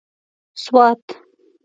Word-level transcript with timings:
سوات 0.63 1.03